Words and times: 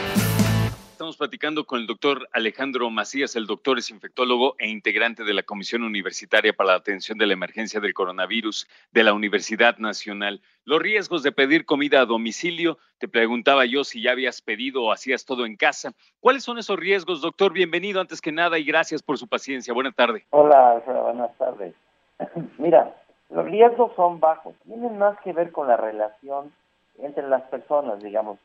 Estamos 0.90 1.18
platicando 1.18 1.66
con 1.66 1.82
el 1.82 1.88
doctor 1.88 2.30
Alejandro 2.32 2.90
Macías, 2.90 3.36
el 3.36 3.46
doctor 3.46 3.78
es 3.78 3.90
infectólogo 3.90 4.56
e 4.58 4.70
integrante 4.70 5.26
de 5.26 5.34
la 5.34 5.44
Comisión 5.44 5.84
Universitaria 5.84 6.54
para 6.54 6.70
la 6.70 6.78
Atención 6.78 7.18
de 7.18 7.28
la 7.28 7.34
Emergencia 7.34 7.82
del 7.82 7.94
Coronavirus 7.94 8.70
de 8.94 9.04
la 9.04 9.12
Universidad 9.12 9.78
Nacional. 9.80 10.42
Los 10.64 10.82
riesgos 10.82 11.24
de 11.24 11.34
pedir 11.34 11.66
comida 11.66 12.00
a 12.00 12.06
domicilio, 12.06 12.78
te 13.00 13.10
preguntaba 13.10 13.66
yo 13.66 13.84
si 13.84 14.02
ya 14.02 14.14
habías 14.14 14.42
pedido 14.42 14.82
o 14.82 14.94
hacías 14.94 15.26
todo 15.26 15.46
en 15.46 15.58
casa. 15.58 15.92
¿Cuáles 16.22 16.46
son 16.46 16.58
esos 16.58 16.80
riesgos, 16.80 17.20
doctor? 17.20 17.52
Bienvenido 17.52 18.00
antes 18.00 18.22
que 18.22 18.32
nada 18.32 18.58
y 18.58 18.64
gracias 18.64 19.04
por 19.04 19.18
su 19.18 19.28
paciencia. 19.28 19.74
Buenas 19.74 19.94
tardes. 19.94 20.24
Hola, 20.30 20.82
buenas 20.86 21.38
tardes. 21.38 21.76
Mira, 22.58 22.96
los 23.32 23.46
riesgos 23.46 23.94
son 23.96 24.20
bajos, 24.20 24.54
tienen 24.66 24.98
más 24.98 25.20
que 25.22 25.32
ver 25.34 25.52
con 25.52 25.68
la 25.68 25.78
relación 25.78 26.52
entre 27.00 27.28
las 27.28 27.44
personas, 27.44 28.02
digamos. 28.04 28.38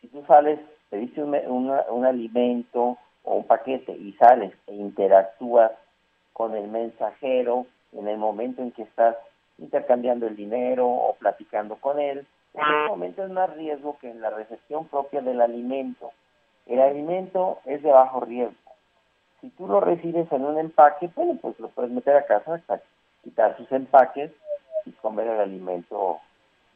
Si 0.00 0.08
tú 0.08 0.24
sales, 0.26 0.58
pediste 0.90 1.22
un, 1.22 1.70
un 1.88 2.04
alimento 2.04 2.98
o 3.22 3.34
un 3.34 3.46
paquete 3.46 3.92
y 3.92 4.12
sales 4.14 4.52
e 4.66 4.74
interactúas 4.74 5.70
con 6.32 6.56
el 6.56 6.68
mensajero 6.68 7.66
en 7.92 8.08
el 8.08 8.18
momento 8.18 8.62
en 8.62 8.72
que 8.72 8.82
estás 8.82 9.16
intercambiando 9.58 10.26
el 10.26 10.34
dinero 10.34 10.88
o 10.88 11.14
platicando 11.14 11.76
con 11.76 12.00
él, 12.00 12.26
en 12.54 12.60
ese 12.60 12.88
momento 12.88 13.24
es 13.24 13.30
más 13.30 13.54
riesgo 13.54 13.96
que 14.00 14.10
en 14.10 14.20
la 14.20 14.30
recepción 14.30 14.86
propia 14.88 15.20
del 15.20 15.40
alimento. 15.40 16.10
El 16.66 16.80
alimento 16.80 17.60
es 17.64 17.82
de 17.82 17.90
bajo 17.90 18.20
riesgo. 18.20 18.56
Si 19.40 19.50
tú 19.50 19.66
lo 19.68 19.80
recibes 19.80 20.30
en 20.32 20.44
un 20.44 20.58
empaque, 20.58 21.10
bueno, 21.14 21.38
pues 21.40 21.58
lo 21.60 21.68
puedes 21.68 21.90
meter 21.90 22.16
a 22.16 22.26
casa 22.26 22.54
hasta 22.54 22.82
quitar 23.22 23.56
sus 23.56 23.70
empaques 23.72 24.32
comer 25.02 25.26
el 25.26 25.40
alimento 25.40 26.20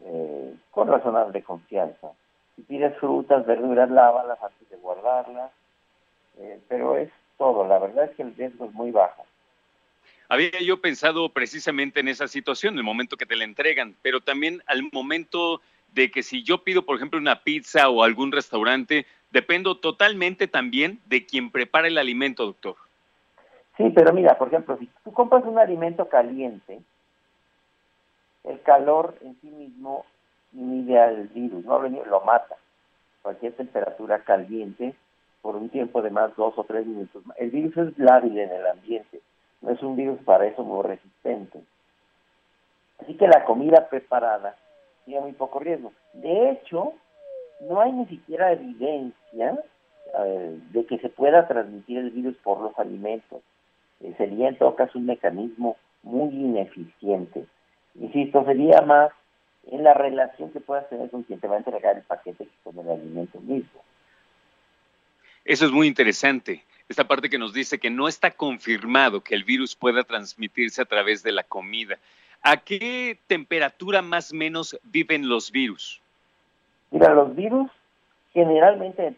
eh, 0.02 0.54
con 0.70 0.88
razonable 0.88 1.42
confianza. 1.42 2.08
Si 2.54 2.62
pides 2.62 2.96
frutas, 2.98 3.46
verduras, 3.46 3.90
lávalas 3.90 4.42
antes 4.42 4.68
de 4.68 4.76
guardarlas, 4.76 5.50
eh, 6.38 6.60
pero 6.68 6.96
es 6.96 7.10
todo, 7.38 7.66
la 7.66 7.78
verdad 7.78 8.04
es 8.04 8.16
que 8.16 8.22
el 8.22 8.34
riesgo 8.34 8.66
es 8.66 8.72
muy 8.72 8.90
bajo. 8.90 9.24
Había 10.28 10.60
yo 10.60 10.80
pensado 10.80 11.28
precisamente 11.28 12.00
en 12.00 12.08
esa 12.08 12.26
situación, 12.26 12.76
el 12.76 12.84
momento 12.84 13.16
que 13.16 13.26
te 13.26 13.36
la 13.36 13.44
entregan, 13.44 13.94
pero 14.02 14.20
también 14.20 14.62
al 14.66 14.82
momento 14.92 15.60
de 15.94 16.10
que 16.10 16.22
si 16.22 16.42
yo 16.42 16.64
pido, 16.64 16.84
por 16.84 16.96
ejemplo, 16.96 17.18
una 17.18 17.42
pizza 17.42 17.88
o 17.88 18.02
algún 18.02 18.32
restaurante, 18.32 19.06
dependo 19.30 19.76
totalmente 19.76 20.48
también 20.48 21.00
de 21.06 21.24
quien 21.24 21.50
prepara 21.50 21.86
el 21.86 21.98
alimento, 21.98 22.44
doctor. 22.44 22.76
Sí, 23.76 23.90
pero 23.94 24.12
mira, 24.12 24.36
por 24.36 24.48
ejemplo, 24.48 24.76
si 24.78 24.88
tú 25.04 25.12
compras 25.12 25.44
un 25.44 25.58
alimento 25.58 26.08
caliente, 26.08 26.80
el 28.46 28.60
calor 28.62 29.16
en 29.22 29.38
sí 29.40 29.48
mismo 29.48 30.04
inhibe 30.52 31.00
al 31.00 31.28
virus, 31.28 31.64
no 31.64 31.78
lo 31.78 32.20
mata. 32.22 32.56
Cualquier 33.22 33.54
temperatura 33.54 34.20
caliente 34.20 34.94
por 35.42 35.56
un 35.56 35.68
tiempo 35.68 36.00
de 36.02 36.10
más 36.10 36.34
dos 36.36 36.54
o 36.56 36.64
tres 36.64 36.86
minutos. 36.86 37.22
El 37.36 37.50
virus 37.50 37.76
es 37.76 37.98
lábil 37.98 38.38
en 38.38 38.50
el 38.50 38.66
ambiente, 38.66 39.20
no 39.60 39.70
es 39.70 39.82
un 39.82 39.96
virus 39.96 40.20
para 40.22 40.46
eso 40.46 40.62
muy 40.62 40.82
resistente. 40.84 41.60
Así 43.00 43.16
que 43.16 43.26
la 43.26 43.44
comida 43.44 43.88
preparada 43.88 44.56
tiene 45.04 45.20
muy 45.20 45.32
poco 45.32 45.58
riesgo. 45.58 45.92
De 46.14 46.50
hecho, 46.50 46.94
no 47.60 47.80
hay 47.80 47.92
ni 47.92 48.06
siquiera 48.06 48.52
evidencia 48.52 49.58
de 50.72 50.86
que 50.86 50.98
se 50.98 51.08
pueda 51.08 51.46
transmitir 51.46 51.98
el 51.98 52.10
virus 52.10 52.36
por 52.38 52.60
los 52.60 52.78
alimentos. 52.78 53.42
Eh, 54.00 54.14
sería 54.16 54.48
en 54.48 54.56
todo 54.56 54.74
caso 54.76 54.98
un 54.98 55.06
mecanismo 55.06 55.76
muy 56.02 56.28
ineficiente. 56.28 57.46
Insisto, 58.16 58.46
sería 58.46 58.80
más 58.80 59.12
en 59.70 59.84
la 59.84 59.92
relación 59.92 60.50
que 60.50 60.60
puedas 60.60 60.88
tener 60.88 61.10
con 61.10 61.22
quien 61.24 61.38
te 61.38 61.48
va 61.48 61.56
a 61.56 61.58
entregar 61.58 61.96
el 61.96 62.02
paquete 62.02 62.46
que 62.46 62.50
con 62.64 62.78
el 62.78 62.90
alimento 62.90 63.38
mismo. 63.40 63.82
Eso 65.44 65.66
es 65.66 65.70
muy 65.70 65.86
interesante. 65.86 66.64
Esta 66.88 67.06
parte 67.06 67.28
que 67.28 67.36
nos 67.36 67.52
dice 67.52 67.78
que 67.78 67.90
no 67.90 68.08
está 68.08 68.30
confirmado 68.30 69.20
que 69.20 69.34
el 69.34 69.44
virus 69.44 69.76
pueda 69.76 70.02
transmitirse 70.02 70.80
a 70.80 70.86
través 70.86 71.22
de 71.22 71.32
la 71.32 71.42
comida. 71.42 71.98
¿A 72.40 72.56
qué 72.56 73.18
temperatura 73.26 74.00
más 74.00 74.32
o 74.32 74.36
menos 74.36 74.78
viven 74.84 75.28
los 75.28 75.50
virus? 75.50 76.00
Mira, 76.92 77.12
los 77.12 77.36
virus 77.36 77.70
generalmente, 78.32 79.14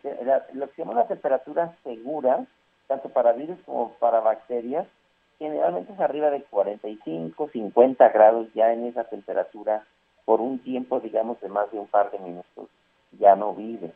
lo 0.55 0.67
que 0.67 0.75
se 0.75 0.83
llama 0.83 0.95
una 0.95 1.07
temperatura 1.07 1.77
segura, 1.85 2.45
tanto 2.89 3.11
para 3.11 3.33
virus 3.33 3.59
como 3.65 3.93
para 4.01 4.19
bacterias, 4.19 4.89
generalmente 5.39 5.93
es 5.93 6.01
arriba 6.01 6.31
de 6.31 6.43
45, 6.43 7.51
50 7.53 8.09
grados 8.11 8.53
ya 8.55 8.73
en 8.73 8.87
esa 8.87 9.05
temperatura 9.05 9.85
por 10.25 10.41
un 10.41 10.59
tiempo, 10.59 11.01
digamos, 11.01 11.41
de 11.41 11.49
más 11.49 11.71
de 11.73 11.79
un 11.79 11.87
par 11.87 12.11
de 12.11 12.19
minutos. 12.19 12.69
Ya 13.19 13.37
no 13.37 13.55
vive, 13.55 13.93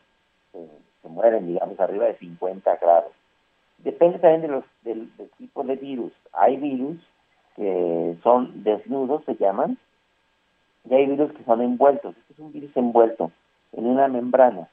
se, 0.51 1.09
mueren, 1.09 1.47
digamos, 1.47 1.79
arriba 1.79 2.05
de 2.05 2.17
50 2.17 2.77
grados. 2.77 3.11
Depende 3.79 4.19
también 4.19 4.41
de 4.41 4.47
los, 4.47 4.63
del, 4.83 5.11
tipo 5.37 5.63
de 5.63 5.75
virus. 5.75 6.13
Hay 6.31 6.57
virus 6.57 6.97
que 7.55 8.17
son 8.23 8.63
desnudos, 8.63 9.23
se 9.25 9.35
llaman, 9.35 9.77
y 10.89 10.93
hay 10.93 11.05
virus 11.05 11.31
que 11.33 11.43
son 11.43 11.61
envueltos. 11.61 12.15
Este 12.17 12.33
es 12.33 12.39
un 12.39 12.51
virus 12.51 12.75
envuelto 12.75 13.31
en 13.73 13.85
una 13.85 14.07
membrana. 14.07 14.69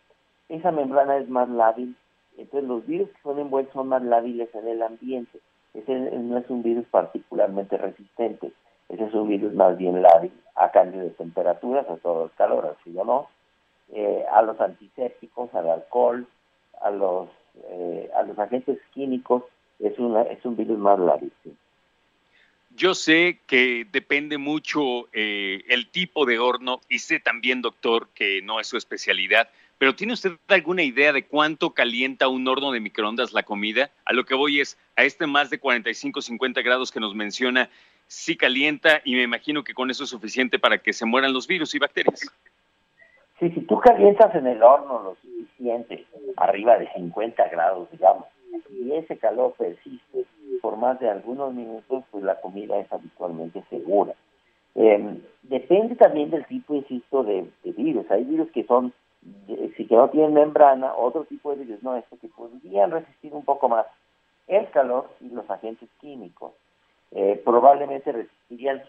Esa 0.49 0.71
membrana 0.71 1.19
es 1.19 1.29
más 1.29 1.49
lábil 1.49 1.95
entonces 2.41 2.69
los 2.69 2.87
virus 2.87 3.11
que 3.11 3.23
son 3.23 3.39
envueltos 3.39 3.75
son 3.75 3.89
más 3.89 4.03
lábiles 4.03 4.49
en 4.55 4.67
el 4.67 4.83
ambiente. 4.83 5.41
Ese 5.75 5.93
no 5.93 6.39
es 6.39 6.51
un 6.51 6.63
virus 6.63 6.87
particularmente 6.91 7.77
resistente, 7.77 8.53
ese 8.89 9.05
es 9.05 9.15
un 9.15 9.29
virus 9.29 9.55
más 9.55 9.77
bien 9.79 10.03
lábil 10.03 10.33
a 10.57 10.71
cambio 10.73 11.01
de 11.01 11.11
temperaturas, 11.11 11.89
a 11.89 11.97
todo 11.97 12.25
el 12.25 12.31
calor, 12.33 12.77
así 12.79 12.97
o 12.97 13.05
no, 13.05 13.29
eh, 13.93 14.25
a 14.33 14.43
los 14.43 14.61
antisépticos, 14.61 15.55
al 15.55 15.71
alcohol, 15.71 16.27
a 16.81 16.91
los, 16.91 17.29
eh, 17.69 18.11
a 18.17 18.23
los 18.23 18.39
agentes 18.39 18.79
químicos, 18.93 19.45
es, 19.79 19.99
una, 19.99 20.23
es 20.23 20.45
un 20.45 20.57
virus 20.57 20.79
más 20.79 20.99
lábil. 20.99 21.33
Yo 22.77 22.95
sé 22.95 23.41
que 23.47 23.87
depende 23.91 24.39
mucho 24.39 25.09
eh, 25.13 25.63
el 25.69 25.91
tipo 25.91 26.25
de 26.25 26.39
horno 26.39 26.81
y 26.89 27.01
sé 27.01 27.19
también, 27.21 27.63
doctor, 27.63 28.09
que 28.15 28.43
no 28.43 28.61
es 28.61 28.69
su 28.69 28.77
especialidad, 28.77 29.49
pero 29.81 29.95
¿tiene 29.95 30.13
usted 30.13 30.33
alguna 30.49 30.83
idea 30.83 31.11
de 31.11 31.25
cuánto 31.25 31.71
calienta 31.71 32.29
un 32.29 32.47
horno 32.47 32.71
de 32.71 32.81
microondas 32.81 33.33
la 33.33 33.45
comida? 33.45 33.89
A 34.05 34.13
lo 34.13 34.27
que 34.27 34.35
voy 34.35 34.61
es, 34.61 34.79
a 34.95 35.05
este 35.05 35.27
más 35.27 35.49
de 35.49 35.59
45, 35.59 36.21
50 36.21 36.61
grados 36.61 36.93
que 36.93 37.01
nos 37.01 37.15
menciona, 37.15 37.71
sí 38.07 38.37
calienta 38.37 39.01
y 39.07 39.15
me 39.15 39.23
imagino 39.23 39.65
que 39.65 39.73
con 39.73 39.91
eso 39.91 40.05
es 40.05 40.11
suficiente 40.11 40.59
para 40.59 40.77
que 40.77 40.93
se 40.93 41.07
mueran 41.07 41.33
los 41.33 41.47
virus 41.47 41.75
y 41.75 41.79
bacterias. 41.79 42.31
Sí, 43.39 43.51
si 43.53 43.63
tú 43.63 43.81
calientas 43.81 44.35
en 44.35 44.49
el 44.49 44.63
horno 44.63 45.03
lo 45.03 45.17
suficiente, 45.23 46.05
arriba 46.37 46.77
de 46.77 46.93
50 46.93 47.49
grados, 47.49 47.91
digamos, 47.91 48.27
y 48.69 48.93
ese 48.93 49.17
calor 49.17 49.55
persiste 49.57 50.27
por 50.61 50.77
más 50.77 51.01
de 51.01 51.09
algunos 51.09 51.55
minutos, 51.55 52.05
pues 52.11 52.23
la 52.23 52.39
comida 52.43 52.79
es 52.79 52.93
habitualmente 52.93 53.65
segura. 53.71 54.13
Em, 54.75 55.23
depende 55.45 55.97
también 55.97 56.29
del 56.29 56.45
tipo, 56.45 56.75
insisto, 56.75 57.25
de 57.25 57.49
virus. 57.65 58.11
Hay 58.11 58.25
virus 58.25 58.51
que 58.51 58.65
son 58.65 58.93
si 59.77 59.87
que 59.87 59.97
no 59.97 60.09
tienen 60.11 60.35
membrana, 60.35 60.95
otro 60.95 61.25
tipo 61.25 61.55
de 61.55 61.65
virus, 61.65 61.83
no, 61.83 61.97
esto 61.97 62.17
que 62.21 62.29
podrían 62.29 62.91
resistir 62.91 63.33
un 63.33 63.45
poco 63.45 63.69
más 63.69 63.87
el 64.47 64.69
calor 64.71 65.09
y 65.21 65.29
los 65.29 65.49
agentes 65.49 65.89
químicos. 66.01 66.53
Eh, 67.13 67.41
probablemente 67.45 68.13
resistirían 68.13 68.83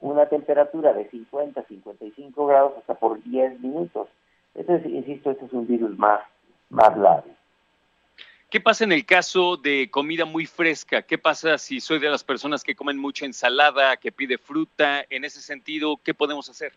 una 0.00 0.26
temperatura 0.26 0.92
de 0.92 1.08
50 1.08 1.62
55 1.62 2.46
grados 2.46 2.72
hasta 2.78 2.94
por 2.94 3.22
10 3.22 3.60
minutos. 3.60 4.08
Entonces, 4.54 4.90
insisto, 4.90 5.30
este 5.30 5.44
es 5.46 5.52
un 5.52 5.66
virus 5.66 5.96
más, 5.98 6.20
más 6.68 6.96
largo. 6.96 7.30
¿Qué 8.50 8.60
pasa 8.60 8.82
en 8.82 8.90
el 8.90 9.06
caso 9.06 9.56
de 9.56 9.88
comida 9.90 10.24
muy 10.24 10.44
fresca? 10.44 11.02
¿Qué 11.02 11.18
pasa 11.18 11.56
si 11.56 11.80
soy 11.80 12.00
de 12.00 12.10
las 12.10 12.24
personas 12.24 12.64
que 12.64 12.74
comen 12.74 12.98
mucha 12.98 13.24
ensalada, 13.24 13.96
que 13.96 14.10
pide 14.10 14.38
fruta? 14.38 15.04
En 15.08 15.24
ese 15.24 15.40
sentido, 15.40 15.96
¿qué 16.02 16.12
podemos 16.14 16.50
hacer? 16.50 16.72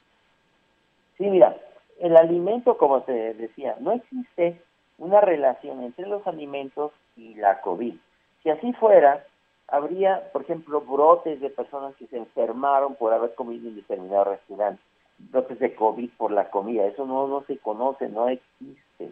Sí, 1.18 1.24
mira, 1.24 1.58
el 2.00 2.18
alimento, 2.18 2.78
como 2.78 3.02
te 3.04 3.34
decía, 3.34 3.76
no 3.80 3.92
existe 3.92 4.62
una 4.98 5.22
relación 5.22 5.84
entre 5.84 6.08
los 6.08 6.26
alimentos 6.28 6.92
y 7.16 7.36
la 7.36 7.62
COVID. 7.62 7.96
Si 8.42 8.50
así 8.50 8.74
fuera, 8.74 9.26
habría, 9.68 10.32
por 10.32 10.44
ejemplo, 10.44 10.82
brotes 10.82 11.40
de 11.42 11.50
personas 11.50 11.96
que 11.96 12.08
se 12.08 12.18
enfermaron 12.18 12.96
por 12.96 13.14
haber 13.14 13.34
comido 13.36 13.70
en 13.70 13.76
determinado 13.76 14.26
restaurante, 14.26 14.82
brotes 15.18 15.60
de 15.60 15.76
COVID 15.76 16.10
por 16.18 16.32
la 16.32 16.50
comida. 16.50 16.86
Eso 16.86 17.06
no, 17.06 17.28
no 17.28 17.44
se 17.46 17.58
conoce, 17.58 18.10
no 18.10 18.30
existe. 18.30 19.12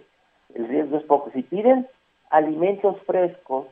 El 0.54 0.68
riesgo 0.68 0.98
es 0.98 1.04
poco. 1.04 1.31
Si 1.31 1.44
piden 1.44 1.88
alimentos 2.30 2.98
frescos, 3.06 3.68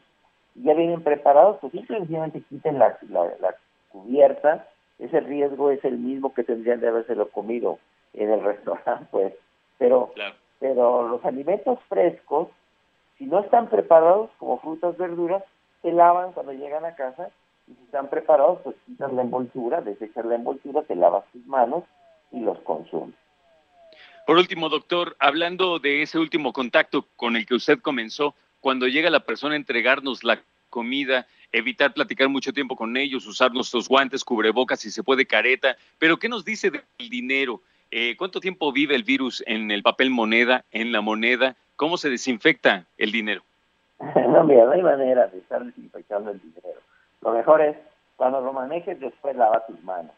ya 0.56 0.74
vienen 0.74 1.04
preparados, 1.04 1.58
pues 1.62 1.72
simplemente 1.72 2.42
quiten 2.50 2.80
la, 2.80 2.98
la, 3.10 3.26
la 3.40 3.56
cubierta, 3.90 4.68
ese 4.98 5.20
riesgo 5.22 5.72
es 5.72 5.84
el 5.86 5.98
mismo 5.98 6.34
que 6.34 6.44
tendrían 6.44 6.80
de 6.80 6.90
habérselo 6.90 7.30
comido 7.30 7.80
en 8.14 8.32
el 8.32 8.44
restaurante, 8.44 9.08
pues. 9.12 9.34
Pero, 9.78 10.14
pero 10.60 11.08
los 11.08 11.24
alimentos 11.24 11.80
frescos, 11.88 12.50
si 13.18 13.26
no 13.26 13.40
están 13.40 13.70
preparados 13.70 14.30
como 14.38 14.60
frutas, 14.60 14.98
verduras, 14.98 15.44
se 15.82 15.92
lavan 15.92 16.34
cuando 16.34 16.52
llegan 16.52 16.84
a 16.84 16.96
casa 16.96 17.30
Y 17.68 17.74
si 17.76 17.84
están 17.84 18.10
preparados, 18.10 18.60
pues 18.64 18.76
quitas 18.86 19.14
la 19.14 19.22
envoltura, 19.22 19.82
desechas 19.82 20.26
la 20.26 20.36
envoltura, 20.36 20.82
te 20.84 20.96
lavas 20.96 21.24
tus 21.32 21.46
manos 21.46 21.84
y 22.32 22.42
los 22.42 22.60
consumes. 22.60 23.16
Por 24.26 24.38
último, 24.38 24.70
doctor, 24.70 25.16
hablando 25.20 25.80
de 25.80 26.04
ese 26.04 26.20
último 26.20 26.54
contacto 26.54 27.08
con 27.16 27.36
el 27.36 27.46
que 27.46 27.56
usted 27.56 27.80
comenzó, 27.80 28.36
cuando 28.60 28.88
llega 28.88 29.10
la 29.10 29.22
persona 29.22 29.54
a 29.54 29.58
entregarnos 29.58 30.24
la 30.24 30.40
comida, 30.70 31.26
evitar 31.52 31.94
platicar 31.94 32.30
mucho 32.30 32.54
tiempo 32.54 32.76
con 32.76 32.96
ellos, 32.98 33.26
usar 33.26 33.52
nuestros 33.54 33.88
guantes, 33.88 34.24
cubrebocas, 34.24 34.80
si 34.80 34.92
se 34.92 35.04
puede 35.04 35.26
careta, 35.26 35.78
pero 35.98 36.18
¿qué 36.18 36.30
nos 36.30 36.46
dice 36.46 36.70
del 36.70 37.10
dinero? 37.10 37.62
Eh, 37.92 38.16
¿Cuánto 38.18 38.40
tiempo 38.40 38.72
vive 38.72 38.96
el 38.96 39.04
virus 39.04 39.44
en 39.48 39.72
el 39.72 39.82
papel 39.82 40.12
moneda, 40.12 40.64
en 40.72 40.92
la 40.92 41.02
moneda? 41.02 41.56
¿Cómo 41.76 41.98
se 41.98 42.10
desinfecta 42.10 42.86
el 42.98 43.12
dinero? 43.12 43.42
no, 44.00 44.44
mira, 44.44 44.66
no 44.66 44.72
hay 44.72 44.82
manera 44.82 45.28
de 45.28 45.40
estar 45.40 45.64
desinfectando 45.64 46.32
el 46.32 46.40
dinero. 46.40 46.80
Lo 47.22 47.32
mejor 47.32 47.62
es, 47.62 47.76
cuando 48.16 48.42
lo 48.42 48.54
manejes, 48.54 49.00
después 49.00 49.36
lava 49.36 49.66
tus 49.66 49.82
manos. 49.84 50.12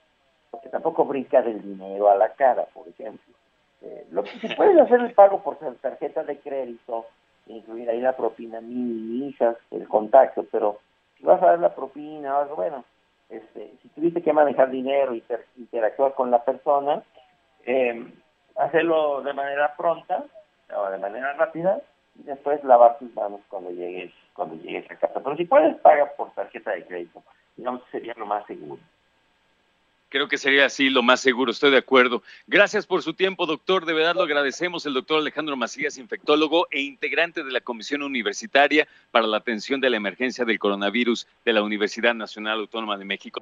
Porque 0.50 0.69
tampoco 0.69 1.06
brinca 1.06 1.41
del 1.41 1.62
dinero 1.62 2.12
a 2.12 2.15
la 2.15 2.33
cara, 2.33 2.65
por 2.73 2.88
ejemplo. 2.88 3.33
Eh, 3.81 4.06
lo 4.12 4.23
que 4.23 4.38
se 4.39 4.50
puede 4.56 4.79
hacer 4.79 5.00
el 5.00 5.13
pago 5.13 5.41
por 5.41 5.57
tarjeta 5.57 6.23
de 6.23 6.39
crédito, 6.39 7.06
incluir 7.47 7.89
ahí 7.89 8.01
la 8.01 8.15
propina, 8.18 8.59
minimizas 8.59 9.56
el 9.71 9.88
contacto, 9.88 10.45
pero 10.51 10.79
si 11.18 11.23
vas 11.23 11.41
a 11.41 11.47
dar 11.47 11.59
la 11.59 11.73
propina 11.73 12.38
o 12.38 12.41
algo, 12.41 12.56
bueno, 12.57 12.83
este, 13.29 13.71
si 13.81 13.88
tuviste 13.89 14.21
que 14.21 14.33
manejar 14.33 14.69
dinero 14.69 15.15
y 15.15 15.23
interactuar 15.57 16.13
con 16.13 16.29
la 16.31 16.44
persona, 16.44 17.01
eh, 17.66 18.06
hacerlo 18.58 19.22
de 19.22 19.34
manera 19.34 19.75
pronta 19.75 20.25
o 20.75 20.90
de 20.90 20.98
manera 20.98 21.34
rápida 21.34 21.81
y 22.19 22.24
después 22.24 22.63
lavar 22.63 22.98
tus 22.98 23.13
manos 23.16 23.42
cuando 23.50 23.72
llegues 23.72 24.12
cuando 24.34 24.56
llegues 24.56 24.90
a 24.90 24.96
casa. 24.96 25.22
Pero 25.22 25.36
si 25.36 25.46
puedes, 25.46 25.75
paga 25.78 26.12
por 26.16 26.31
tarjeta 26.31 26.72
de 26.72 26.86
crédito. 26.86 27.24
Digamos 27.56 27.84
que 27.84 27.92
sería 27.92 28.13
lo 28.18 28.25
más 28.25 28.46
seguro. 28.48 28.81
Creo 30.10 30.28
que 30.28 30.38
sería 30.38 30.66
así 30.66 30.90
lo 30.90 31.04
más 31.04 31.22
seguro, 31.22 31.52
estoy 31.52 31.72
de 31.72 31.78
acuerdo. 31.78 32.22
Gracias 32.46 32.86
por 32.86 33.02
su 33.02 33.13
tiempo, 33.13 33.46
doctor. 33.46 33.86
De 33.86 33.94
verdad 33.94 34.16
lo 34.16 34.24
agradecemos. 34.24 34.86
El 34.86 34.94
doctor 34.94 35.19
Alejandro 35.19 35.56
Macías, 35.56 35.98
infectólogo 35.98 36.68
e 36.69 36.81
integrante 36.81 37.46
de 37.46 37.52
la 37.52 37.62
Comisión 37.62 38.02
Universitaria 38.02 38.90
para 39.12 39.25
la 39.25 39.38
Atención 39.38 39.80
de 39.80 39.90
la 39.90 39.98
Emergencia 39.98 40.44
del 40.44 40.60
Coronavirus 40.60 41.28
de 41.46 41.54
la 41.54 41.64
Universidad 41.64 42.14
Nacional 42.14 42.60
Autónoma 42.60 42.98
de 42.98 43.06
México. 43.06 43.42